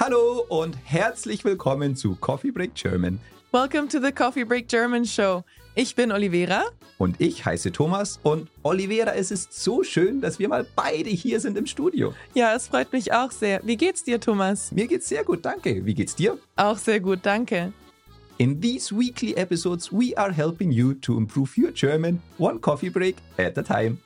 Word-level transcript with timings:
Hallo 0.00 0.44
und 0.48 0.76
herzlich 0.84 1.44
willkommen 1.44 1.96
zu 1.96 2.14
Coffee 2.14 2.52
Break 2.52 2.72
German. 2.76 3.18
Welcome 3.50 3.88
to 3.88 4.00
the 4.00 4.12
Coffee 4.12 4.44
Break 4.44 4.68
German 4.68 5.04
Show. 5.04 5.42
Ich 5.74 5.96
bin 5.96 6.12
Olivera. 6.12 6.66
Und 6.98 7.20
ich 7.20 7.44
heiße 7.44 7.72
Thomas 7.72 8.20
und 8.22 8.48
Olivera, 8.62 9.16
es 9.16 9.32
ist 9.32 9.52
so 9.52 9.82
schön, 9.82 10.20
dass 10.20 10.38
wir 10.38 10.48
mal 10.48 10.64
beide 10.76 11.10
hier 11.10 11.40
sind 11.40 11.58
im 11.58 11.66
Studio. 11.66 12.14
Ja, 12.32 12.54
es 12.54 12.68
freut 12.68 12.92
mich 12.92 13.12
auch 13.12 13.32
sehr. 13.32 13.60
Wie 13.64 13.76
geht's 13.76 14.04
dir, 14.04 14.20
Thomas? 14.20 14.70
Mir 14.70 14.86
geht's 14.86 15.08
sehr 15.08 15.24
gut, 15.24 15.44
danke. 15.44 15.84
Wie 15.84 15.94
geht's 15.94 16.14
dir? 16.14 16.38
Auch 16.54 16.78
sehr 16.78 17.00
gut, 17.00 17.18
danke. 17.24 17.72
In 18.36 18.60
these 18.60 18.96
weekly 18.96 19.34
episodes, 19.34 19.90
we 19.90 20.16
are 20.16 20.32
helping 20.32 20.70
you 20.70 20.94
to 20.94 21.18
improve 21.18 21.58
your 21.58 21.72
German 21.72 22.22
one 22.38 22.60
coffee 22.60 22.88
break 22.88 23.16
at 23.36 23.58
a 23.58 23.64
time. 23.64 23.98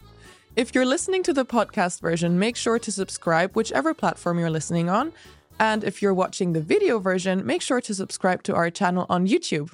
If 0.56 0.74
you're 0.74 0.88
listening 0.88 1.22
to 1.24 1.34
the 1.34 1.45
podcast 1.45 2.00
version, 2.00 2.38
make 2.38 2.56
sure 2.56 2.78
to 2.78 2.91
subscribe 2.91 3.55
whichever 3.55 3.92
platform 3.92 4.38
you're 4.38 4.50
listening 4.50 4.88
on. 4.88 5.12
And 5.59 5.84
if 5.84 6.02
you're 6.02 6.15
watching 6.15 6.52
the 6.52 6.61
video 6.61 6.98
version, 6.98 7.47
make 7.47 7.62
sure 7.62 7.81
to 7.81 7.95
subscribe 7.95 8.42
to 8.45 8.55
our 8.55 8.70
channel 8.70 9.06
on 9.08 9.27
YouTube. 9.27 9.72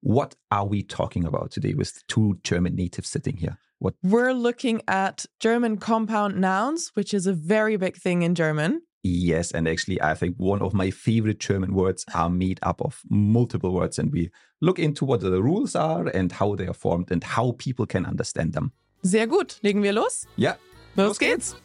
What 0.00 0.34
are 0.50 0.66
we 0.66 0.82
talking 0.82 1.24
about 1.24 1.50
today 1.50 1.74
with 1.74 2.06
two 2.08 2.38
German 2.42 2.74
natives 2.74 3.08
sitting 3.08 3.36
here? 3.36 3.56
What 3.78 3.94
We're 4.02 4.32
looking 4.34 4.82
at 4.86 5.24
German 5.40 5.78
compound 5.78 6.40
nouns, 6.40 6.90
which 6.94 7.14
is 7.14 7.26
a 7.26 7.32
very 7.32 7.76
big 7.76 7.96
thing 7.96 8.22
in 8.22 8.34
German. 8.34 8.82
Yes, 9.02 9.50
and 9.50 9.68
actually, 9.68 10.00
I 10.00 10.14
think 10.14 10.36
one 10.38 10.62
of 10.62 10.72
my 10.72 10.90
favorite 10.90 11.38
German 11.38 11.74
words 11.74 12.04
are 12.14 12.30
made 12.30 12.58
up 12.62 12.80
of 12.80 13.02
multiple 13.10 13.72
words, 13.72 13.98
and 13.98 14.10
we 14.10 14.30
look 14.62 14.78
into 14.78 15.04
what 15.04 15.20
the 15.20 15.42
rules 15.42 15.74
are 15.76 16.06
and 16.06 16.32
how 16.32 16.54
they 16.54 16.66
are 16.66 16.74
formed 16.74 17.10
and 17.10 17.22
how 17.22 17.52
people 17.58 17.84
can 17.86 18.06
understand 18.06 18.54
them. 18.54 18.72
Sehr 19.02 19.26
gut. 19.26 19.60
Legen 19.62 19.82
wir 19.82 19.92
los? 19.92 20.26
Ja, 20.36 20.54
Los 20.96 21.18
geht's. 21.18 21.50
So 21.50 21.56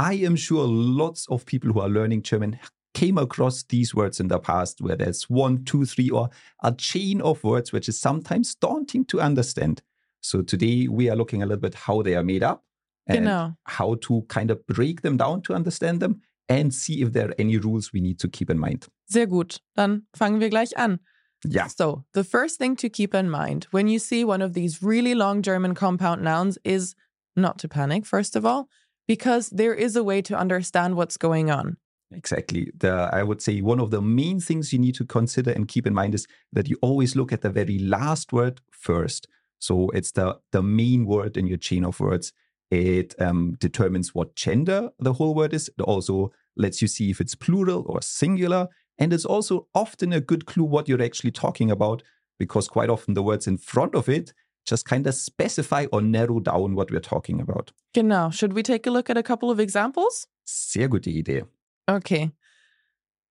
I 0.00 0.14
am 0.14 0.34
sure 0.34 0.66
lots 0.66 1.26
of 1.28 1.44
people 1.44 1.70
who 1.74 1.80
are 1.80 1.88
learning 1.90 2.22
German 2.22 2.58
came 2.94 3.18
across 3.18 3.64
these 3.64 3.94
words 3.94 4.18
in 4.18 4.28
the 4.28 4.38
past 4.38 4.80
where 4.80 4.96
there's 4.96 5.28
one, 5.28 5.62
two, 5.64 5.84
three, 5.84 6.08
or 6.08 6.30
a 6.62 6.72
chain 6.72 7.20
of 7.20 7.44
words 7.44 7.70
which 7.70 7.86
is 7.86 7.98
sometimes 8.00 8.54
daunting 8.54 9.04
to 9.04 9.20
understand. 9.20 9.82
So 10.22 10.40
today 10.40 10.88
we 10.88 11.10
are 11.10 11.16
looking 11.16 11.42
a 11.42 11.46
little 11.46 11.60
bit 11.60 11.74
how 11.74 12.00
they 12.00 12.14
are 12.14 12.24
made 12.24 12.42
up 12.42 12.64
and 13.06 13.26
Genau. 13.26 13.56
how 13.64 13.96
to 13.96 14.22
kind 14.28 14.50
of 14.50 14.66
break 14.66 15.02
them 15.02 15.18
down 15.18 15.42
to 15.42 15.52
understand 15.52 16.00
them 16.00 16.22
and 16.48 16.72
see 16.72 17.02
if 17.02 17.12
there 17.12 17.28
are 17.28 17.34
any 17.38 17.58
rules 17.58 17.92
we 17.92 18.00
need 18.00 18.18
to 18.20 18.28
keep 18.28 18.48
in 18.48 18.58
mind. 18.58 18.88
Sehr 19.06 19.26
gut. 19.26 19.60
Dann 19.76 20.06
fangen 20.16 20.40
wir 20.40 20.48
gleich 20.48 20.72
an. 20.78 21.00
Yeah. 21.44 21.66
So, 21.68 22.04
the 22.14 22.24
first 22.24 22.58
thing 22.58 22.74
to 22.76 22.88
keep 22.88 23.14
in 23.14 23.28
mind 23.28 23.66
when 23.70 23.86
you 23.86 23.98
see 23.98 24.24
one 24.24 24.40
of 24.40 24.54
these 24.54 24.82
really 24.82 25.14
long 25.14 25.42
German 25.42 25.74
compound 25.74 26.22
nouns 26.22 26.56
is 26.64 26.94
not 27.36 27.58
to 27.58 27.68
panic, 27.68 28.06
first 28.06 28.34
of 28.34 28.46
all, 28.46 28.68
because 29.10 29.50
there 29.50 29.74
is 29.74 29.96
a 29.96 30.04
way 30.04 30.22
to 30.22 30.38
understand 30.38 30.94
what's 30.94 31.16
going 31.16 31.50
on. 31.50 31.76
Exactly. 32.12 32.70
The, 32.78 33.10
I 33.12 33.24
would 33.24 33.42
say 33.42 33.60
one 33.60 33.80
of 33.80 33.90
the 33.90 34.00
main 34.00 34.38
things 34.38 34.72
you 34.72 34.78
need 34.78 34.94
to 34.94 35.04
consider 35.04 35.50
and 35.50 35.66
keep 35.66 35.84
in 35.84 35.94
mind 35.94 36.14
is 36.14 36.28
that 36.52 36.68
you 36.68 36.76
always 36.80 37.16
look 37.16 37.32
at 37.32 37.40
the 37.40 37.50
very 37.50 37.80
last 37.80 38.32
word 38.32 38.60
first. 38.70 39.26
So 39.58 39.90
it's 39.90 40.12
the, 40.12 40.38
the 40.52 40.62
main 40.62 41.06
word 41.06 41.36
in 41.36 41.48
your 41.48 41.58
chain 41.58 41.84
of 41.84 41.98
words. 41.98 42.32
It 42.70 43.20
um, 43.20 43.56
determines 43.58 44.14
what 44.14 44.36
gender 44.36 44.90
the 45.00 45.14
whole 45.14 45.34
word 45.34 45.54
is. 45.54 45.68
It 45.76 45.82
also 45.82 46.30
lets 46.56 46.80
you 46.80 46.86
see 46.86 47.10
if 47.10 47.20
it's 47.20 47.34
plural 47.34 47.82
or 47.86 48.00
singular. 48.02 48.68
And 48.96 49.12
it's 49.12 49.24
also 49.24 49.66
often 49.74 50.12
a 50.12 50.20
good 50.20 50.46
clue 50.46 50.62
what 50.62 50.88
you're 50.88 51.02
actually 51.02 51.32
talking 51.32 51.68
about 51.68 52.04
because 52.38 52.68
quite 52.68 52.90
often 52.90 53.14
the 53.14 53.24
words 53.24 53.48
in 53.48 53.58
front 53.58 53.96
of 53.96 54.08
it 54.08 54.32
just 54.66 54.84
kind 54.84 55.06
of 55.06 55.14
specify 55.14 55.86
or 55.92 56.00
narrow 56.00 56.40
down 56.40 56.74
what 56.74 56.90
we're 56.90 57.00
talking 57.00 57.40
about. 57.40 57.72
Genau. 57.94 58.30
Should 58.30 58.52
we 58.52 58.62
take 58.62 58.86
a 58.86 58.90
look 58.90 59.10
at 59.10 59.16
a 59.16 59.22
couple 59.22 59.50
of 59.50 59.58
examples? 59.58 60.26
Sehr 60.44 60.88
gute 60.88 61.08
Idee. 61.08 61.42
Okay. 61.88 62.30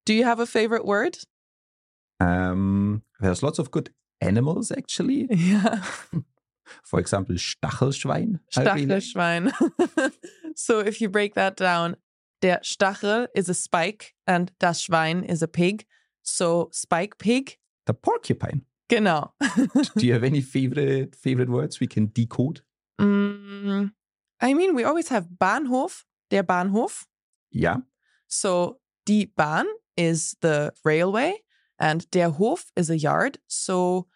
Do 0.05 0.13
you 0.13 0.23
have 0.23 0.39
a 0.39 0.45
favorite 0.45 0.85
word? 0.85 1.17
Um, 2.19 3.03
there's 3.19 3.43
lots 3.43 3.59
of 3.59 3.71
good 3.71 3.91
animals 4.21 4.71
actually. 4.71 5.27
Yeah. 5.31 5.83
For 6.83 6.99
example, 6.99 7.35
Stachelschwein. 7.35 8.39
Stachelschwein. 8.53 9.51
so, 10.55 10.79
if 10.79 11.01
you 11.01 11.09
break 11.09 11.33
that 11.33 11.57
down, 11.57 11.95
der 12.43 12.59
Stachel 12.61 13.27
is 13.33 13.49
a 13.49 13.55
spike 13.55 14.13
and 14.27 14.51
das 14.59 14.83
Schwein 14.83 15.23
is 15.25 15.41
a 15.41 15.47
pig. 15.47 15.85
So, 16.21 16.69
spike 16.71 17.17
pig. 17.17 17.57
The 17.87 17.95
porcupine. 17.95 18.65
Genau. 18.89 19.33
Do 19.95 20.05
you 20.05 20.13
have 20.13 20.23
any 20.31 20.41
favorite 20.41 21.15
favorite 21.15 21.49
words 21.49 21.79
we 21.79 21.87
can 21.87 22.11
decode? 22.11 22.61
Mm, 22.99 23.91
I 24.41 24.53
mean, 24.53 24.75
we 24.75 24.83
always 24.83 25.09
have 25.09 25.27
Bahnhof, 25.39 26.05
der 26.31 26.43
Bahnhof. 26.43 27.05
Yeah. 27.51 27.77
So 28.27 28.79
die 29.05 29.27
Bahn 29.35 29.65
is 29.95 30.35
the 30.41 30.73
railway 30.83 31.35
and 31.79 32.09
der 32.11 32.31
Hof 32.31 32.71
is 32.75 32.89
a 32.89 32.97
yard. 32.97 33.39
So 33.47 34.07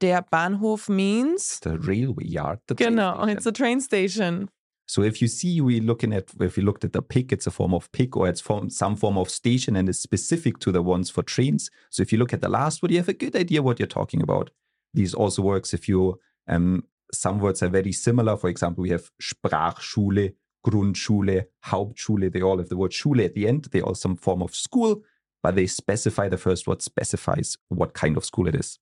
der 0.00 0.22
Bahnhof 0.22 0.88
means 0.88 1.60
The 1.60 1.78
railway 1.78 2.26
yard. 2.26 2.60
The 2.66 2.74
genau, 2.74 3.24
it's 3.28 3.46
a 3.46 3.52
train 3.52 3.80
station. 3.80 4.48
So 4.86 5.02
if 5.02 5.22
you 5.22 5.28
see 5.28 5.60
we 5.60 5.80
looking 5.80 6.12
at 6.12 6.30
if 6.40 6.56
we 6.56 6.62
looked 6.62 6.84
at 6.84 6.92
the 6.92 7.02
pick, 7.02 7.32
it's 7.32 7.46
a 7.46 7.50
form 7.50 7.72
of 7.72 7.90
pick 7.92 8.16
or 8.16 8.28
it's 8.28 8.40
from 8.40 8.68
some 8.68 8.96
form 8.96 9.16
of 9.16 9.30
station 9.30 9.76
and 9.76 9.88
is 9.88 10.00
specific 10.00 10.58
to 10.58 10.72
the 10.72 10.82
ones 10.82 11.08
for 11.10 11.22
trains. 11.22 11.70
So 11.90 12.02
if 12.02 12.12
you 12.12 12.18
look 12.18 12.32
at 12.32 12.42
the 12.42 12.50
last 12.50 12.82
word, 12.82 12.90
you 12.90 12.98
have 12.98 13.08
a 13.08 13.14
good 13.14 13.34
idea 13.34 13.62
what 13.62 13.78
you're 13.78 13.86
talking 13.86 14.22
about. 14.22 14.50
These 14.92 15.14
also 15.14 15.42
works 15.42 15.72
if 15.72 15.88
you 15.88 16.20
um 16.48 16.84
some 17.12 17.38
words 17.38 17.62
are 17.62 17.68
very 17.68 17.92
similar. 17.92 18.36
For 18.36 18.48
example, 18.48 18.82
we 18.82 18.90
have 18.90 19.10
Sprachschule, 19.22 20.34
Grundschule, 20.66 21.46
Hauptschule. 21.66 22.32
They 22.32 22.42
all 22.42 22.58
have 22.58 22.68
the 22.68 22.76
word 22.76 22.92
Schule 22.92 23.22
at 23.22 23.34
the 23.34 23.48
end. 23.48 23.68
They 23.70 23.80
all 23.80 23.94
some 23.94 24.16
form 24.16 24.42
of 24.42 24.54
school, 24.54 25.02
but 25.42 25.54
they 25.54 25.66
specify 25.66 26.28
the 26.28 26.36
first 26.36 26.66
word 26.66 26.82
specifies 26.82 27.56
what 27.68 27.94
kind 27.94 28.16
of 28.16 28.24
school 28.24 28.48
it 28.48 28.54
is. 28.54 28.78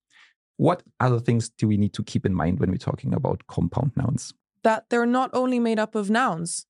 What 0.56 0.82
other 0.98 1.20
things 1.20 1.48
do 1.48 1.68
we 1.68 1.76
need 1.76 1.92
to 1.94 2.02
keep 2.02 2.26
in 2.26 2.34
mind 2.34 2.58
when 2.58 2.70
we're 2.70 2.76
talking 2.76 3.14
about 3.14 3.46
compound 3.46 3.92
nouns? 3.96 4.34
That 4.64 4.90
they're 4.90 5.06
not 5.06 5.30
only 5.32 5.58
made 5.58 5.78
up 5.78 5.94
of 5.94 6.10
nouns. 6.10 6.66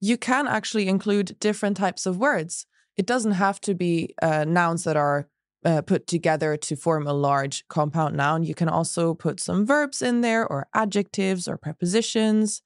You 0.00 0.16
can 0.16 0.46
actually 0.46 0.88
include 0.88 1.36
different 1.40 1.76
types 1.76 2.06
of 2.06 2.18
words. 2.18 2.66
It 2.96 3.06
doesn't 3.06 3.32
have 3.32 3.60
to 3.62 3.74
be 3.74 4.14
uh, 4.22 4.44
nouns 4.44 4.84
that 4.84 4.96
are 4.96 5.28
uh, 5.64 5.82
put 5.82 6.06
together 6.06 6.56
to 6.56 6.76
form 6.76 7.06
a 7.06 7.12
large 7.12 7.66
compound 7.68 8.16
noun. 8.16 8.44
You 8.44 8.54
can 8.54 8.68
also 8.68 9.14
put 9.14 9.40
some 9.40 9.66
verbs 9.66 10.02
in 10.02 10.20
there, 10.20 10.46
or 10.46 10.68
adjectives, 10.74 11.48
or 11.48 11.56
prepositions. 11.56 12.62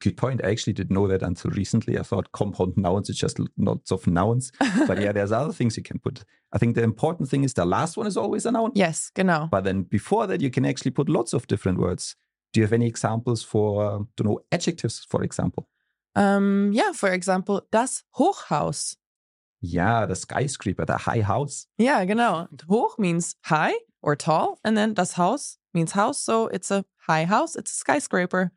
Good 0.00 0.16
point. 0.16 0.40
I 0.42 0.50
actually 0.50 0.72
didn't 0.72 0.94
know 0.94 1.06
that 1.08 1.22
until 1.22 1.50
recently. 1.50 1.98
I 1.98 2.02
thought 2.02 2.32
compound 2.32 2.76
nouns 2.76 3.10
is 3.10 3.18
just 3.18 3.38
lots 3.58 3.92
of 3.92 4.06
nouns. 4.06 4.50
But 4.58 5.00
yeah, 5.00 5.12
there's 5.16 5.30
other 5.30 5.52
things 5.52 5.76
you 5.76 5.82
can 5.82 5.98
put. 5.98 6.24
I 6.52 6.58
think 6.58 6.74
the 6.74 6.82
important 6.82 7.28
thing 7.28 7.44
is 7.44 7.52
the 7.54 7.66
last 7.66 7.96
one 7.96 8.06
is 8.06 8.16
always 8.16 8.46
a 8.46 8.50
noun. 8.50 8.72
yes, 8.74 9.10
genau. 9.14 9.48
But 9.50 9.64
then 9.64 9.82
before 9.82 10.26
that, 10.26 10.40
you 10.40 10.50
can 10.50 10.64
actually 10.64 10.90
put 10.92 11.08
lots 11.08 11.34
of 11.34 11.46
different 11.46 11.78
words. 11.78 12.16
Do 12.52 12.60
you 12.60 12.64
have 12.64 12.72
any 12.72 12.86
examples 12.86 13.42
for, 13.42 14.06
to 14.16 14.22
know, 14.22 14.40
adjectives, 14.50 15.06
for 15.08 15.22
example? 15.22 15.68
Um, 16.16 16.70
yeah, 16.72 16.92
for 16.92 17.10
example, 17.10 17.62
das 17.70 18.02
Hochhaus. 18.18 18.96
Yeah, 19.60 20.06
the 20.06 20.16
skyscraper, 20.16 20.84
the 20.86 20.96
high 20.96 21.20
house. 21.20 21.66
Yeah, 21.78 22.04
genau. 22.04 22.48
Hoch 22.68 22.98
means 22.98 23.36
high 23.44 23.74
or 24.02 24.16
tall, 24.16 24.58
and 24.64 24.76
then 24.76 24.94
das 24.94 25.14
Haus 25.14 25.58
means 25.74 25.92
house. 25.92 26.18
So 26.20 26.46
it's 26.48 26.70
a 26.70 26.84
high 27.06 27.26
house, 27.26 27.56
it's 27.56 27.70
a 27.70 27.74
skyscraper. 27.74 28.52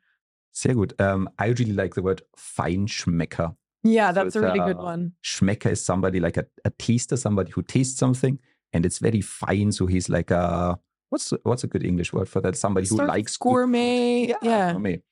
Sehr 0.52 0.74
gut. 0.74 0.98
Um, 1.00 1.28
I 1.38 1.48
really 1.48 1.72
like 1.72 1.94
the 1.94 2.02
word 2.02 2.22
Feinschmecker. 2.36 3.54
Yeah, 3.82 4.12
that's 4.12 4.28
it's 4.28 4.36
a 4.36 4.40
really 4.40 4.60
good 4.60 4.78
one. 4.78 5.12
Schmecker 5.22 5.72
is 5.72 5.84
somebody 5.84 6.20
like 6.20 6.38
a, 6.38 6.46
a 6.64 6.70
taster, 6.70 7.16
somebody 7.16 7.50
who 7.50 7.62
tastes 7.62 7.98
something, 7.98 8.38
and 8.72 8.86
it's 8.86 8.98
very 8.98 9.20
fine. 9.20 9.72
So 9.72 9.86
he's 9.86 10.08
like 10.08 10.30
a 10.30 10.78
what's 11.14 11.32
what's 11.44 11.64
a 11.64 11.68
good 11.68 11.84
English 11.84 12.12
word 12.12 12.28
for 12.28 12.40
that? 12.42 12.56
Somebody 12.56 12.86
who 12.88 12.96
likes 12.96 13.36
gourmet. 13.38 14.26
food. 14.26 14.36
Yeah. 14.42 14.72
gourmet. 14.72 15.02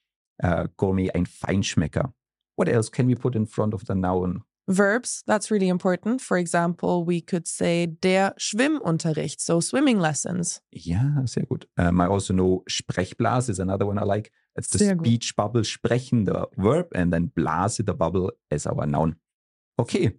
Uh, 0.43 0.67
gourmet, 0.77 1.09
ein 1.15 1.27
Feinschmecker. 1.27 2.13
What 2.57 2.69
else 2.69 2.91
can 2.91 3.07
we 3.07 3.15
put 3.15 3.35
in 3.37 3.47
front 3.47 3.75
of 3.75 3.85
the 3.87 3.95
noun? 3.95 4.43
Verbs, 4.69 5.23
that's 5.27 5.51
really 5.51 5.69
important. 5.69 6.21
For 6.21 6.39
example, 6.39 7.05
we 7.05 7.21
could 7.21 7.47
say 7.49 7.87
der 7.87 8.33
Schwimmunterricht, 8.39 9.41
so 9.41 9.61
swimming 9.61 9.99
lessons. 10.01 10.61
Yeah, 10.71 11.25
sehr 11.27 11.45
gut. 11.47 11.67
Um, 11.79 12.01
I 12.01 12.07
also 12.07 12.33
know 12.35 12.63
Sprechblase 12.69 13.51
is 13.51 13.59
another 13.59 13.87
one 13.87 13.99
I 13.99 14.05
like. 14.05 14.31
It's 14.57 14.69
the 14.69 14.79
Sehr 14.79 14.95
gut. 14.95 15.07
speech 15.07 15.35
bubble, 15.37 15.65
sprechen, 15.65 16.25
the 16.27 16.47
verb, 16.57 16.87
and 16.95 17.13
then 17.13 17.31
Blase, 17.35 17.79
the 17.85 17.95
bubble, 17.95 18.31
as 18.51 18.67
our 18.67 18.87
noun. 18.87 19.17
Okay. 19.79 20.13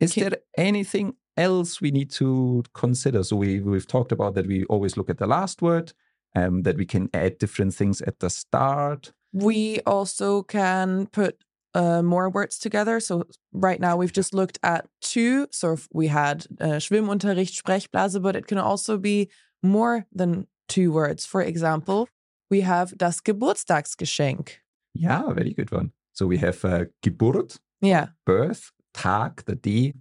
Is 0.00 0.12
Okay. 0.12 0.22
there 0.22 0.38
anything 0.58 1.14
else 1.36 1.80
we 1.80 1.90
need 1.90 2.10
to 2.12 2.62
consider? 2.74 3.22
So 3.22 3.36
we, 3.36 3.60
we've 3.60 3.86
talked 3.86 4.12
about 4.12 4.34
that 4.34 4.46
we 4.46 4.64
always 4.64 4.96
look 4.96 5.10
at 5.10 5.18
the 5.18 5.26
last 5.26 5.62
word, 5.62 5.92
um, 6.34 6.62
that 6.62 6.76
we 6.76 6.86
can 6.86 7.08
add 7.12 7.38
different 7.38 7.74
things 7.74 8.02
at 8.02 8.20
the 8.20 8.30
start. 8.30 9.12
We 9.32 9.80
also 9.86 10.42
can 10.42 11.06
put 11.06 11.42
uh, 11.74 12.02
more 12.02 12.30
words 12.30 12.58
together. 12.58 13.00
So 13.00 13.24
right 13.52 13.80
now 13.80 13.96
we've 13.96 14.12
just 14.12 14.32
looked 14.34 14.58
at 14.62 14.86
two. 15.00 15.46
So 15.50 15.72
if 15.72 15.88
we 15.92 16.06
had 16.06 16.46
uh, 16.60 16.78
Schwimmunterricht, 16.80 17.62
Sprechblase, 17.62 18.20
but 18.22 18.34
it 18.34 18.46
can 18.46 18.58
also 18.58 18.96
be 18.96 19.28
more 19.62 20.06
than 20.12 20.46
two 20.68 20.90
words. 20.92 21.26
For 21.26 21.42
example, 21.42 22.08
we 22.50 22.62
have 22.62 22.96
das 22.96 23.20
Geburtstagsgeschenk. 23.20 24.58
Yeah, 24.94 25.32
very 25.32 25.52
good 25.52 25.70
one. 25.70 25.92
So 26.12 26.26
we 26.26 26.38
have 26.38 26.64
uh, 26.64 26.84
Geburt, 27.02 27.58
Yeah, 27.82 28.06
birth, 28.24 28.72
Tag, 28.94 29.44
the 29.44 29.54
day, 29.54 29.92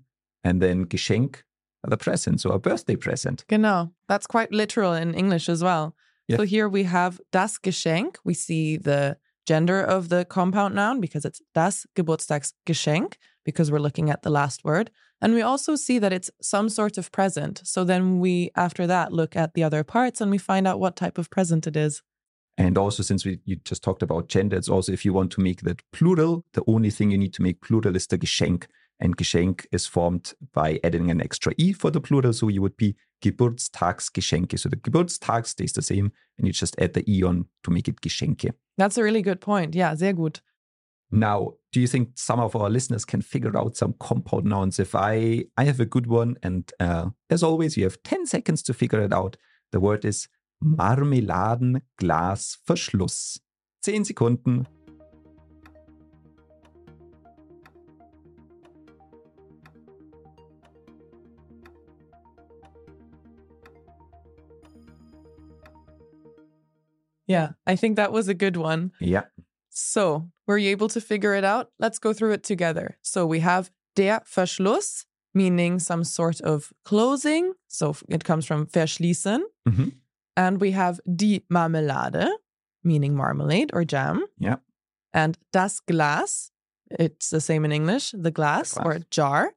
and 0.46 0.62
then 0.62 0.86
Geschenk, 0.86 1.44
the 1.84 1.98
present. 1.98 2.40
So 2.40 2.52
a 2.52 2.60
birthday 2.60 2.96
present. 2.96 3.44
genau. 3.48 3.92
That's 4.08 4.28
quite 4.28 4.52
literal 4.52 4.94
in 4.94 5.14
English 5.14 5.50
as 5.50 5.62
well. 5.62 5.96
Yeah. 6.28 6.38
So 6.38 6.44
here 6.44 6.70
we 6.70 6.84
have 6.84 7.20
das 7.32 7.58
Geschenk. 7.60 8.16
We 8.24 8.34
see 8.34 8.78
the 8.78 9.18
gender 9.46 9.82
of 9.82 10.10
the 10.10 10.26
compound 10.26 10.74
noun 10.76 11.00
because 11.00 11.26
it's 11.26 11.42
das 11.54 11.86
Geburtstagsgeschenk 11.96 13.14
because 13.44 13.72
we're 13.72 13.80
looking 13.80 14.10
at 14.10 14.22
the 14.24 14.32
last 14.32 14.64
word. 14.64 14.90
And 15.22 15.34
we 15.34 15.42
also 15.42 15.76
see 15.76 16.00
that 16.00 16.14
it's 16.14 16.32
some 16.42 16.70
sort 16.70 16.98
of 16.98 17.12
present. 17.12 17.62
So 17.64 17.84
then 17.84 18.20
we, 18.20 18.52
after 18.56 18.88
that, 18.88 19.14
look 19.14 19.36
at 19.36 19.54
the 19.54 19.64
other 19.64 19.84
parts 19.84 20.22
and 20.22 20.32
we 20.32 20.38
find 20.40 20.68
out 20.68 20.80
what 20.80 20.96
type 20.96 21.18
of 21.18 21.30
present 21.30 21.68
it 21.68 21.76
is. 21.76 22.02
And 22.58 22.78
also, 22.78 23.04
since 23.04 23.26
we 23.26 23.40
you 23.46 23.58
just 23.58 23.84
talked 23.84 24.02
about 24.02 24.30
gender, 24.30 24.56
it's 24.56 24.70
also 24.70 24.92
if 24.94 25.04
you 25.06 25.14
want 25.14 25.32
to 25.32 25.42
make 25.42 25.62
that 25.62 25.82
plural, 25.92 26.44
the 26.54 26.64
only 26.68 26.90
thing 26.90 27.12
you 27.12 27.18
need 27.18 27.34
to 27.34 27.44
make 27.44 27.62
plural 27.62 27.96
is 27.96 28.08
the 28.08 28.18
Geschenk. 28.18 28.66
And 29.00 29.18
Geschenk 29.18 29.66
is 29.72 29.88
formed 29.88 30.34
by 30.54 30.80
adding 30.84 31.10
an 31.12 31.22
extra 31.22 31.54
E 31.58 31.74
for 31.74 31.92
the 31.92 32.00
plural. 32.00 32.34
So 32.34 32.48
you 32.48 32.62
would 32.62 32.78
be 32.78 32.96
Geburtstagsgeschenke. 33.22 34.58
So 34.58 34.70
the 34.70 34.78
Geburtstag 34.78 35.46
stays 35.46 35.74
the 35.74 35.82
same, 35.82 36.14
and 36.38 36.48
you 36.48 36.54
just 36.54 36.80
add 36.80 36.94
the 36.94 37.04
E 37.12 37.24
on 37.24 37.48
to 37.64 37.72
make 37.72 37.88
it 37.88 38.02
Geschenke. 38.02 38.52
That's 38.78 38.98
a 38.98 39.04
really 39.04 39.22
good 39.22 39.42
point. 39.42 39.76
Yeah, 39.76 39.96
sehr 39.96 40.14
gut. 40.14 40.42
Now, 41.12 41.54
do 41.72 41.80
you 41.80 41.88
think 41.88 42.10
some 42.16 42.40
of 42.40 42.56
our 42.56 42.68
listeners 42.70 43.06
can 43.06 43.22
figure 43.22 43.56
out 43.58 43.78
some 43.78 43.94
compound 44.00 44.46
nouns? 44.46 44.80
If 44.80 44.96
I 44.96 45.46
I 45.58 45.66
have 45.66 45.80
a 45.80 45.86
good 45.86 46.08
one, 46.08 46.38
and 46.42 46.72
uh, 46.80 47.10
as 47.30 47.44
always, 47.44 47.78
you 47.78 47.84
have 47.84 48.02
ten 48.04 48.26
seconds 48.26 48.64
to 48.64 48.74
figure 48.74 49.02
it 49.02 49.14
out. 49.14 49.38
The 49.72 49.80
word 49.80 50.04
is 50.06 50.28
Marmeladenglasverschluss. 50.64 53.40
Zehn 53.86 54.06
Sekunden. 54.06 54.68
Yeah, 67.28 67.50
I 67.66 67.76
think 67.76 67.96
that 67.96 68.12
was 68.12 68.28
a 68.28 68.34
good 68.34 68.58
one. 68.58 68.92
Yeah. 69.00 69.24
So, 69.70 70.30
were 70.48 70.58
you 70.58 70.70
able 70.72 70.88
to 70.90 71.02
figure 71.02 71.34
it 71.34 71.44
out? 71.44 71.72
Let's 71.80 72.00
go 72.00 72.14
through 72.14 72.34
it 72.34 72.44
together. 72.44 72.98
So, 73.02 73.26
we 73.26 73.40
have 73.42 73.72
der 73.96 74.22
Verschluss, 74.26 75.06
meaning 75.34 75.80
some 75.80 76.04
sort 76.04 76.40
of 76.42 76.72
closing. 76.86 77.54
So, 77.68 77.96
it 78.08 78.24
comes 78.24 78.46
from 78.46 78.68
verschließen. 78.68 79.42
Mhm. 79.68 79.94
And 80.38 80.62
we 80.62 80.72
have 80.72 81.00
die 81.16 81.42
Marmelade, 81.50 82.28
meaning 82.84 83.16
marmalade 83.16 83.72
or 83.74 83.84
jam. 83.86 84.26
Yeah. 84.38 84.58
And 85.14 85.38
das 85.52 85.80
Glas, 85.80 86.52
it's 86.92 87.30
the 87.30 87.42
same 87.42 87.66
in 87.66 87.72
English, 87.72 88.12
the 88.12 88.32
glass, 88.32 88.74
glass. 88.74 88.86
or 88.86 89.00
jar. 89.10 89.54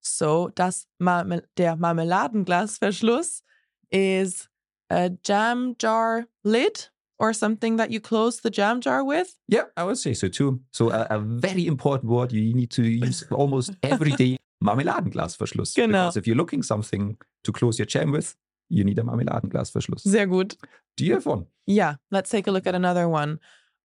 So, 0.00 0.48
das 0.54 0.86
Marmel 1.00 1.42
der 1.56 1.76
Marmeladenglasverschluss 1.76 3.42
is 3.90 4.48
a 4.90 5.10
jam 5.24 5.74
jar 5.78 6.26
lid 6.44 6.88
or 7.18 7.32
something 7.32 7.76
that 7.76 7.90
you 7.90 8.00
close 8.00 8.40
the 8.40 8.50
jam 8.50 8.80
jar 8.80 9.04
with. 9.04 9.36
Yeah, 9.48 9.64
I 9.76 9.84
would 9.84 9.98
say 9.98 10.14
so 10.14 10.28
too. 10.28 10.60
So 10.72 10.90
a, 10.90 11.06
a 11.10 11.18
very 11.18 11.66
important 11.66 12.10
word 12.10 12.32
you 12.32 12.54
need 12.54 12.70
to 12.70 12.82
use 12.82 13.24
almost 13.30 13.72
every 13.82 14.12
day. 14.12 14.36
Marmeladenglasverschluss. 14.64 15.74
Genau. 15.74 16.06
Because 16.06 16.16
if 16.16 16.26
you're 16.26 16.36
looking 16.36 16.62
something 16.62 17.16
to 17.44 17.52
close 17.52 17.78
your 17.78 17.86
jam 17.86 18.10
with, 18.10 18.34
you 18.68 18.84
need 18.84 18.98
a 18.98 19.02
Marmeladenglasverschluss. 19.02 20.00
Sehr 20.00 20.26
gut. 20.26 20.56
Do 20.96 21.04
you 21.04 21.14
have 21.14 21.26
one? 21.26 21.46
Yeah, 21.66 21.96
let's 22.10 22.30
take 22.30 22.48
a 22.48 22.50
look 22.50 22.66
at 22.66 22.74
another 22.74 23.08
one. 23.08 23.38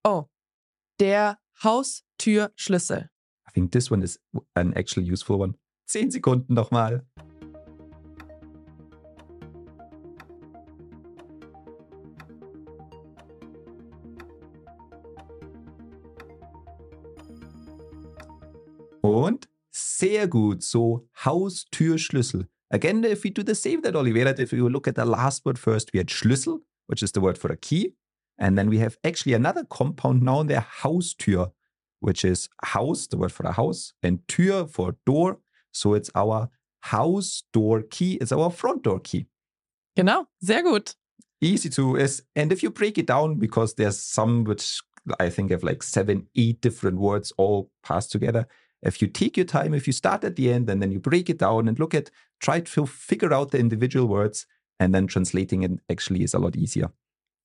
Oh, 0.03 0.29
der 0.99 1.37
Haustürschlüssel. 1.63 3.09
I 3.47 3.51
think 3.53 3.71
this 3.71 3.91
one 3.91 4.01
is 4.01 4.17
an 4.55 4.73
actually 4.75 5.05
useful 5.05 5.39
one. 5.39 5.53
Zehn 5.87 6.09
Sekunden 6.09 6.53
nochmal. 6.53 7.05
Und 7.32 7.32
sehr 20.13 20.27
gut. 20.27 20.63
So 20.63 21.07
Haustürschlüssel. 21.23 22.47
Again, 22.69 23.03
if 23.03 23.23
we 23.23 23.31
do 23.31 23.43
the 23.43 23.55
same 23.55 23.81
that 23.81 23.95
Olivera 23.95 24.33
did, 24.35 24.39
if 24.39 24.51
we 24.51 24.61
look 24.61 24.87
at 24.87 24.95
the 24.95 25.05
last 25.05 25.45
word 25.45 25.59
first, 25.59 25.91
we 25.93 25.99
had 25.99 26.07
Schlüssel, 26.07 26.59
which 26.87 27.03
is 27.03 27.11
the 27.11 27.21
word 27.21 27.37
for 27.37 27.51
a 27.51 27.57
key. 27.57 27.93
And 28.37 28.57
then 28.57 28.69
we 28.69 28.79
have 28.79 28.97
actually 29.03 29.33
another 29.33 29.63
compound 29.63 30.23
noun 30.23 30.47
there, 30.47 30.65
Haustür, 30.81 31.51
which 31.99 32.25
is 32.25 32.49
house, 32.63 33.07
the 33.07 33.17
word 33.17 33.31
for 33.31 33.45
a 33.45 33.51
house, 33.51 33.93
and 34.01 34.19
Tür 34.27 34.69
for 34.69 34.95
door. 35.05 35.39
So 35.71 35.93
it's 35.93 36.09
our 36.15 36.49
house 36.81 37.43
door 37.53 37.83
key. 37.83 38.17
It's 38.21 38.31
our 38.31 38.49
front 38.49 38.83
door 38.83 38.99
key. 38.99 39.27
Genau, 39.95 40.25
sehr 40.41 40.63
gut. 40.63 40.95
Easy 41.41 41.69
to 41.69 41.97
is, 41.97 42.23
and 42.35 42.51
if 42.51 42.63
you 42.63 42.71
break 42.71 42.97
it 42.97 43.05
down, 43.05 43.37
because 43.37 43.75
there's 43.75 43.99
some 43.99 44.45
which 44.45 44.81
I 45.19 45.29
think 45.29 45.51
have 45.51 45.63
like 45.63 45.83
seven, 45.83 46.27
eight 46.35 46.61
different 46.61 46.97
words 46.97 47.33
all 47.37 47.69
passed 47.83 48.11
together. 48.11 48.47
If 48.83 49.01
you 49.01 49.07
take 49.07 49.37
your 49.37 49.45
time, 49.45 49.73
if 49.73 49.87
you 49.87 49.93
start 49.93 50.23
at 50.23 50.35
the 50.35 50.51
end 50.51 50.69
and 50.69 50.81
then 50.81 50.91
you 50.91 50.99
break 50.99 51.29
it 51.29 51.39
down 51.39 51.67
and 51.67 51.79
look 51.79 51.93
at, 51.93 52.11
try 52.39 52.59
to 52.59 52.85
figure 52.85 53.33
out 53.33 53.51
the 53.51 53.57
individual 53.59 54.07
words, 54.07 54.45
and 54.79 54.93
then 54.93 55.07
translating 55.07 55.63
it 55.63 55.71
actually 55.89 56.23
is 56.23 56.33
a 56.33 56.39
lot 56.39 56.55
easier. 56.55 56.89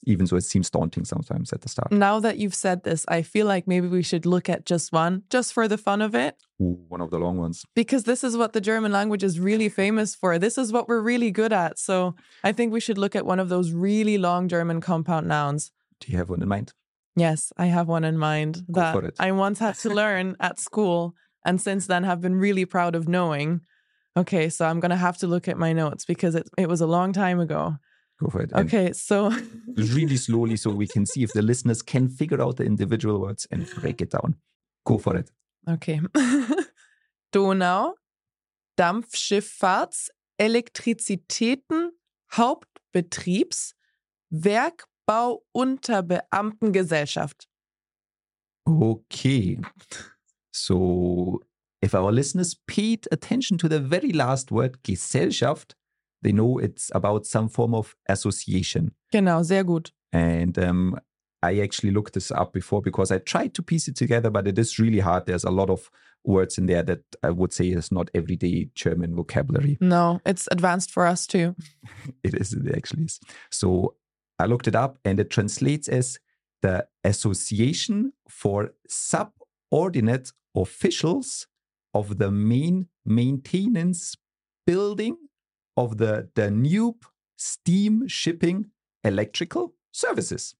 Even 0.05 0.27
though 0.27 0.37
it 0.37 0.45
seems 0.45 0.71
daunting 0.71 1.05
sometimes 1.05 1.53
at 1.53 1.61
the 1.61 1.69
start. 1.69 1.91
Now 1.91 2.21
that 2.21 2.39
you've 2.39 2.55
said 2.55 2.85
this, 2.85 3.05
I 3.09 3.23
feel 3.23 3.47
like 3.47 3.67
maybe 3.67 3.89
we 3.89 4.03
should 4.03 4.27
look 4.27 4.49
at 4.49 4.65
just 4.65 4.93
one, 4.93 5.25
just 5.29 5.53
for 5.53 5.67
the 5.69 5.77
fun 5.77 6.01
of 6.03 6.15
it. 6.15 6.37
Ooh, 6.63 6.79
one 6.89 7.01
of 7.01 7.11
the 7.11 7.19
long 7.19 7.37
ones. 7.39 7.65
because 7.75 8.05
this 8.05 8.23
is 8.25 8.37
what 8.37 8.53
the 8.53 8.61
German 8.61 8.93
language 8.93 9.23
is 9.25 9.39
really 9.41 9.69
famous 9.69 10.15
for. 10.15 10.39
This 10.39 10.57
is 10.57 10.73
what 10.73 10.89
we're 10.89 11.01
really 11.01 11.31
good 11.31 11.53
at. 11.53 11.79
So 11.79 12.15
I 12.45 12.53
think 12.53 12.73
we 12.73 12.81
should 12.81 12.99
look 12.99 13.17
at 13.17 13.27
one 13.27 13.41
of 13.41 13.49
those 13.49 13.73
really 13.73 14.19
long 14.19 14.49
German 14.49 14.81
compound 14.81 15.27
nouns. 15.29 15.73
Do 16.01 16.11
you 16.13 16.19
have 16.19 16.31
one 16.31 16.43
in 16.43 16.49
mind? 16.49 16.73
Yes, 17.17 17.53
I 17.57 17.67
have 17.67 17.89
one 17.89 18.05
in 18.05 18.17
mind 18.19 18.65
that. 18.69 19.15
I 19.19 19.33
once 19.33 19.59
had 19.59 19.75
to 19.81 19.91
learn 19.91 20.37
at 20.39 20.61
school 20.61 21.15
and 21.45 21.61
since 21.61 21.87
then 21.87 22.05
have 22.05 22.21
been 22.21 22.35
really 22.35 22.65
proud 22.65 22.95
of 22.95 23.09
knowing. 23.09 23.61
Okay, 24.17 24.49
so 24.49 24.67
I'm 24.67 24.81
going 24.81 24.91
to 24.91 24.97
have 24.97 25.19
to 25.19 25.27
look 25.27 25.49
at 25.49 25.59
my 25.59 25.73
notes 25.73 26.05
because 26.05 26.35
it, 26.35 26.49
it 26.57 26.69
was 26.69 26.81
a 26.81 26.87
long 26.87 27.13
time 27.13 27.39
ago. 27.41 27.77
Go 28.21 28.31
for 28.31 28.43
it. 28.43 28.53
Okay, 28.53 28.93
so 28.93 29.33
really 29.77 30.17
slowly 30.17 30.57
so 30.57 30.71
we 30.71 30.89
can 30.89 31.07
see 31.07 31.23
if 31.23 31.33
the 31.33 31.43
listeners 31.43 31.83
can 31.83 32.09
figure 32.09 32.43
out 32.43 32.57
the 32.57 32.65
individual 32.65 33.21
words 33.21 33.47
and 33.51 33.69
break 33.77 34.01
it 34.01 34.11
down. 34.11 34.35
Go 34.85 34.99
for 34.99 35.17
it. 35.17 35.31
Okay. 35.69 36.01
Donau, 37.33 37.95
Dampfschifffahrts, 38.77 40.11
Elektrizitäten, 40.39 41.91
Hauptbetriebs, 42.33 43.75
Werkbau 44.31 45.45
unter 45.53 46.03
Beamtengesellschaft. 46.03 47.47
Okay. 48.67 49.61
So 50.59 51.43
if 51.81 51.95
our 51.95 52.13
listeners 52.13 52.57
paid 52.67 53.07
attention 53.13 53.59
to 53.59 53.69
the 53.69 53.81
very 53.81 54.13
last 54.13 54.51
word, 54.51 54.83
Gesellschaft, 54.83 55.75
they 56.23 56.33
know 56.33 56.59
it's 56.59 56.91
about 56.95 57.27
some 57.27 57.49
form 57.49 57.75
of 57.75 57.95
association. 58.09 58.93
Genau, 59.13 59.43
sehr 59.43 59.65
gut. 59.65 59.93
And 60.13 60.59
um, 60.59 60.99
I 61.43 61.61
actually 61.61 61.93
looked 61.93 62.15
this 62.15 62.31
up 62.33 62.53
before 62.53 62.83
because 62.83 63.13
I 63.13 63.19
tried 63.19 63.55
to 63.55 63.63
piece 63.63 63.87
it 63.89 63.97
together, 63.97 64.31
but 64.31 64.49
it 64.49 64.59
is 64.59 64.79
really 64.79 64.99
hard. 64.99 65.27
There's 65.27 65.45
a 65.45 65.51
lot 65.51 65.71
of 65.71 65.91
words 66.25 66.59
in 66.59 66.67
there 66.67 66.83
that 66.83 67.03
I 67.23 67.31
would 67.31 67.53
say 67.53 67.69
is 67.69 67.93
not 67.93 68.11
everyday 68.15 68.71
German 68.75 69.15
vocabulary. 69.15 69.79
No, 69.81 70.21
it's 70.27 70.49
advanced 70.51 70.91
for 70.91 71.07
us 71.07 71.27
too. 71.27 71.55
It 72.25 72.35
is, 72.35 72.53
it 72.53 72.77
actually 72.77 73.05
is. 73.05 73.21
So 73.51 73.95
I 74.39 74.47
looked 74.47 74.67
it 74.67 74.75
up 74.75 74.99
and 75.05 75.21
it 75.21 75.31
translates 75.31 75.89
as 75.89 76.19
the 76.63 76.87
Association 77.05 78.13
for 78.29 78.73
Subordinate 78.89 80.33
Officials 80.55 81.47
of 81.95 82.19
the 82.19 82.31
main 82.31 82.89
maintenance 83.05 84.15
building 84.67 85.17
of 85.77 85.99
the 85.99 86.29
Danube 86.35 87.05
steam 87.37 88.07
shipping 88.09 88.67
electrical 89.05 89.75
services. 89.93 90.55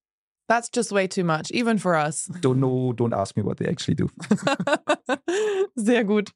That's 0.47 0.69
just 0.69 0.91
way 0.91 1.05
too 1.07 1.23
much, 1.23 1.51
even 1.51 1.77
for 1.77 1.95
us. 1.95 2.25
Don't 2.41 2.59
know, 2.59 2.91
don't 2.93 3.13
ask 3.13 3.37
me 3.37 3.43
what 3.43 3.57
they 3.57 3.67
actually 3.67 3.93
do. 3.93 4.09
Sehr 5.77 6.03
gut. 6.03 6.31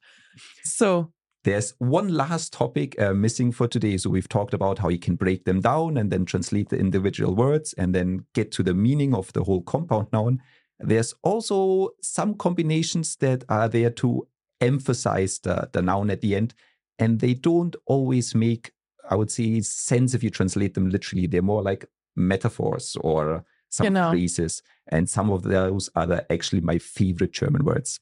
So, 0.62 1.12
There's 1.42 1.74
one 1.78 2.08
last 2.08 2.52
topic 2.52 2.98
uh, 3.00 3.12
missing 3.12 3.52
for 3.52 3.68
today. 3.68 3.98
So 3.98 4.08
we've 4.08 4.28
talked 4.28 4.54
about 4.54 4.78
how 4.78 4.88
you 4.88 4.98
can 4.98 5.16
break 5.16 5.44
them 5.44 5.60
down 5.60 5.98
and 5.98 6.10
then 6.10 6.24
translate 6.24 6.70
the 6.70 6.78
individual 6.78 7.34
words 7.34 7.74
and 7.74 7.94
then 7.94 8.24
get 8.34 8.50
to 8.52 8.62
the 8.62 8.72
meaning 8.72 9.14
of 9.14 9.32
the 9.34 9.44
whole 9.44 9.62
compound 9.62 10.08
noun. 10.12 10.40
There's 10.86 11.14
also 11.22 11.90
some 12.02 12.34
combinations 12.34 13.16
that 13.16 13.44
are 13.48 13.68
there 13.68 13.90
to 13.90 14.26
emphasize 14.60 15.38
the, 15.40 15.68
the 15.72 15.82
noun 15.82 16.10
at 16.10 16.20
the 16.20 16.34
end, 16.36 16.54
and 16.98 17.20
they 17.20 17.34
don't 17.34 17.74
always 17.86 18.34
make, 18.34 18.72
I 19.08 19.16
would 19.16 19.30
say, 19.30 19.60
sense 19.60 20.14
if 20.14 20.22
you 20.22 20.30
translate 20.30 20.74
them 20.74 20.90
literally. 20.90 21.26
They're 21.26 21.42
more 21.42 21.62
like 21.62 21.86
metaphors 22.16 22.96
or 23.00 23.44
some 23.70 23.86
Genau. 23.86 24.10
phrases, 24.10 24.62
and 24.88 25.08
some 25.08 25.30
of 25.30 25.42
those 25.42 25.90
are 25.96 26.06
the, 26.06 26.32
actually 26.32 26.60
my 26.60 26.78
favorite 26.78 27.32
German 27.32 27.64
words. 27.64 28.00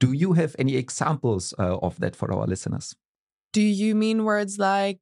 Do 0.00 0.12
you 0.12 0.34
have 0.34 0.54
any 0.58 0.76
examples 0.76 1.52
uh, 1.58 1.78
of 1.78 1.98
that 1.98 2.14
for 2.14 2.32
our 2.32 2.46
listeners? 2.46 2.94
do 3.52 3.62
you 3.62 3.94
mean 3.94 4.24
words 4.24 4.58
like 4.58 5.00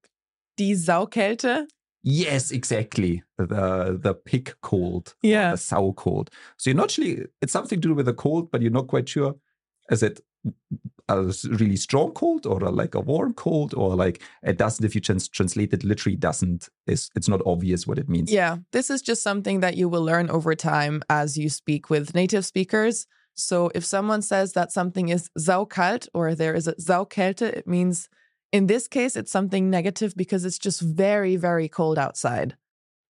die 0.56 0.74
Saukälte? 0.74 1.66
Yes, 2.02 2.50
exactly. 2.50 3.22
The 3.38 3.98
the 4.00 4.14
pig 4.14 4.54
cold, 4.62 5.14
uh, 5.16 5.28
Yeah. 5.28 5.50
the 5.52 5.56
sow 5.58 5.92
cold. 5.92 6.30
So 6.56 6.70
you're 6.70 6.76
not 6.76 6.84
actually 6.84 7.26
it's 7.42 7.52
something 7.52 7.80
to 7.80 7.88
do 7.88 7.94
with 7.94 8.06
the 8.06 8.14
cold, 8.14 8.50
but 8.50 8.62
you're 8.62 8.70
not 8.70 8.86
quite 8.88 9.08
sure. 9.08 9.34
Is 9.90 10.02
it 10.02 10.20
a 11.08 11.32
really 11.50 11.76
strong 11.76 12.12
cold 12.12 12.46
or 12.46 12.58
like 12.60 12.94
a 12.94 13.00
warm 13.00 13.32
cold 13.34 13.74
or 13.74 13.94
like 13.94 14.22
it 14.42 14.56
doesn't 14.58 14.84
if 14.84 14.94
you 14.94 15.00
trans- 15.00 15.28
translate 15.28 15.72
it 15.72 15.84
literally 15.84 16.16
doesn't 16.16 16.68
is 16.86 17.10
it's 17.14 17.28
not 17.28 17.40
obvious 17.46 17.86
what 17.86 17.98
it 17.98 18.08
means. 18.08 18.32
Yeah, 18.32 18.56
this 18.72 18.90
is 18.90 19.02
just 19.02 19.22
something 19.22 19.60
that 19.60 19.76
you 19.76 19.88
will 19.88 20.02
learn 20.02 20.28
over 20.30 20.54
time 20.54 21.02
as 21.08 21.36
you 21.38 21.48
speak 21.48 21.90
with 21.90 22.14
native 22.14 22.44
speakers. 22.44 23.06
So 23.34 23.70
if 23.74 23.84
someone 23.84 24.22
says 24.22 24.52
that 24.54 24.72
something 24.72 25.08
is 25.10 25.28
saukalt 25.38 26.08
or 26.14 26.34
there 26.34 26.54
is 26.54 26.66
a 26.66 26.74
Saukälte, 26.74 27.42
it 27.42 27.66
means 27.66 28.08
in 28.52 28.66
this 28.66 28.88
case 28.88 29.16
it's 29.16 29.32
something 29.32 29.70
negative 29.70 30.14
because 30.16 30.44
it's 30.44 30.58
just 30.58 30.80
very, 30.80 31.36
very 31.36 31.68
cold 31.68 31.98
outside. 31.98 32.56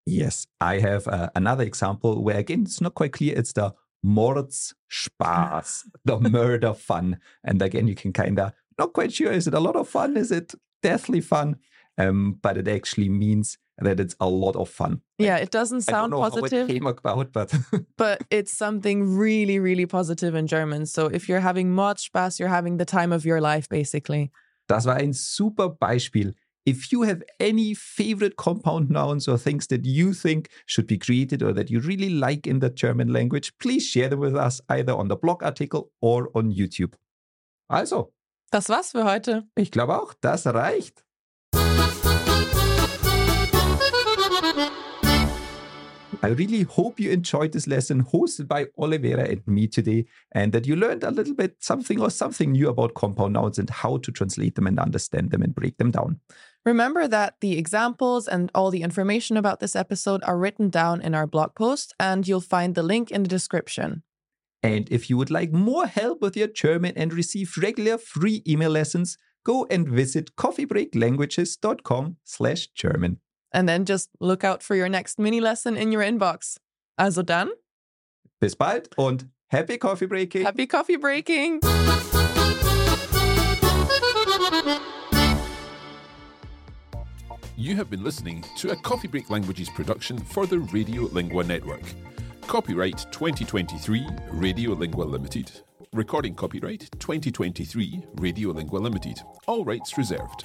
Yes, 0.07 0.47
I 0.61 0.79
have 0.79 1.09
uh, 1.09 1.31
another 1.35 1.65
example 1.65 2.23
where 2.23 2.39
again 2.39 2.63
it's 2.63 2.81
not 2.81 2.95
quite 2.95 3.13
clear. 3.13 3.37
It's 3.37 3.53
the 3.53 3.75
Mordsspaß, 4.05 5.83
the 6.05 6.21
murder 6.31 6.75
fun, 6.75 7.19
and 7.43 7.61
again 7.61 7.89
you 7.89 7.95
can 7.95 8.13
kind 8.13 8.39
of 8.39 8.53
not 8.79 8.93
quite 8.93 9.13
sure. 9.13 9.33
Is 9.33 9.47
it 9.47 9.55
a 9.55 9.61
lot 9.61 9.77
of 9.77 9.89
fun? 9.89 10.17
Is 10.17 10.31
it 10.31 10.55
deathly 10.83 11.21
fun? 11.21 11.57
Um, 11.99 12.39
but 12.43 12.59
it 12.59 12.69
actually 12.69 13.09
means 13.09 13.59
that 13.79 14.01
it's 14.01 14.17
a 14.21 14.29
lot 14.29 14.57
of 14.57 14.69
fun. 14.69 15.03
Yeah, 15.19 15.37
it 15.37 15.51
doesn't 15.51 15.83
sound 15.83 16.13
positive, 16.13 16.69
it 16.69 16.73
came 16.73 16.87
about, 16.87 17.33
but 17.33 17.55
but 17.97 18.23
it's 18.31 18.53
something 18.53 19.17
really, 19.17 19.59
really 19.59 19.87
positive 19.87 20.35
in 20.35 20.47
German. 20.47 20.87
So 20.87 21.07
if 21.07 21.29
you're 21.29 21.41
having 21.41 21.75
much 21.75 22.13
Spaß, 22.13 22.39
you're 22.39 22.49
having 22.49 22.77
the 22.77 22.85
time 22.85 23.13
of 23.13 23.25
your 23.25 23.41
life, 23.41 23.69
basically. 23.69 24.31
Das 24.67 24.85
war 24.87 24.95
ein 24.97 25.13
super 25.13 25.69
Beispiel. 25.69 26.35
If 26.69 26.91
you 26.91 27.05
have 27.05 27.23
any 27.41 27.77
favorite 27.77 28.35
compound 28.37 28.91
nouns 28.91 29.29
or 29.29 29.39
things 29.39 29.69
that 29.69 29.87
you 29.87 30.13
think 30.13 30.49
should 30.67 30.89
be 30.89 30.99
created 30.99 31.43
or 31.43 31.55
that 31.55 31.71
you 31.71 31.79
really 31.81 32.09
like 32.09 32.45
in 32.47 32.61
the 32.61 32.71
German 32.75 33.09
language, 33.09 33.53
please 33.59 33.87
share 33.87 34.09
them 34.11 34.19
with 34.21 34.35
us 34.35 34.61
either 34.69 34.97
on 34.97 35.09
the 35.09 35.15
blog 35.15 35.45
article 35.45 35.93
or 36.01 36.29
on 36.35 36.51
YouTube. 36.51 36.97
Also, 37.69 38.13
Das 38.51 38.69
war's 38.69 38.91
für 38.93 39.05
heute. 39.05 39.45
ich 39.57 39.71
glaube 39.71 40.01
auch, 40.01 40.13
das 40.21 40.45
reicht. 40.47 41.05
I 46.23 46.29
really 46.29 46.63
hope 46.63 46.99
you 46.99 47.11
enjoyed 47.11 47.53
this 47.53 47.67
lesson 47.67 48.03
hosted 48.03 48.49
by 48.49 48.65
Olivera 48.79 49.31
and 49.31 49.47
me 49.47 49.69
today, 49.69 50.07
and 50.33 50.53
that 50.53 50.67
you 50.67 50.75
learned 50.75 51.05
a 51.05 51.11
little 51.11 51.35
bit 51.35 51.57
something 51.61 52.01
or 52.01 52.11
something 52.11 52.53
new 52.53 52.69
about 52.69 52.95
compound 52.95 53.35
nouns 53.35 53.59
and 53.59 53.69
how 53.69 53.99
to 53.99 54.11
translate 54.11 54.55
them 54.55 54.67
and 54.67 54.81
understand 54.81 55.31
them 55.31 55.43
and 55.43 55.55
break 55.55 55.77
them 55.77 55.91
down. 55.91 56.21
Remember 56.65 57.07
that 57.07 57.35
the 57.41 57.57
examples 57.59 58.27
and 58.27 58.51
all 58.55 58.71
the 58.71 58.83
information 58.83 59.37
about 59.37 59.61
this 59.61 59.77
episode 59.77 60.25
are 60.25 60.39
written 60.39 60.69
down 60.69 61.01
in 61.01 61.15
our 61.15 61.27
blog 61.27 61.55
post, 61.55 61.95
and 62.01 62.27
you'll 62.27 62.41
find 62.41 62.75
the 62.75 62.83
link 62.83 63.11
in 63.11 63.23
the 63.23 63.29
description. 63.29 64.03
And 64.63 64.91
if 64.91 65.09
you 65.09 65.17
would 65.17 65.31
like 65.31 65.53
more 65.53 65.87
help 65.87 66.23
with 66.23 66.37
your 66.37 66.49
German 66.49 66.95
and 66.97 67.13
receive 67.13 67.57
regular 67.57 67.99
free 67.99 68.43
email 68.49 68.71
lessons, 68.71 69.17
go 69.45 69.67
and 69.71 69.87
visit 69.87 70.35
coffeebreaklanguages.com 70.35 72.17
slash 72.25 72.67
German. 72.69 73.21
And 73.57 73.67
then 73.67 73.87
just 73.87 74.11
look 74.21 74.45
out 74.45 74.63
for 74.63 74.77
your 74.77 74.89
next 74.89 75.19
mini 75.19 75.41
lesson 75.41 75.79
in 75.79 75.91
your 75.91 76.03
inbox. 76.03 76.59
Also 76.99 77.23
dann, 77.23 77.49
Bis 78.39 78.55
bald 78.55 78.89
und 78.99 79.31
happy 79.49 79.79
coffee 79.79 80.05
breaking! 80.05 80.45
happy 80.45 80.67
coffee 80.67 80.97
breaking! 80.97 81.61
You 87.57 87.75
have 87.77 87.89
been 87.89 88.05
listening 88.05 88.45
to 88.59 88.73
a 88.73 88.77
Coffee 88.77 89.09
Break 89.09 89.31
Languages 89.31 89.71
production 89.71 90.19
for 90.19 90.47
the 90.47 90.59
Radio 90.59 91.05
Lingua 91.05 91.43
Network. 91.45 91.81
Copyright 92.43 93.07
2023 93.11 94.07
Radio 94.33 94.73
Lingua 94.73 95.05
Limited. 95.05 95.51
Recording 95.95 96.35
copyright 96.35 96.91
2023 96.99 98.05
Radio 98.17 98.51
Lingua 98.51 98.79
Limited. 98.81 99.19
All 99.47 99.65
rights 99.65 99.97
reserved. 99.97 100.45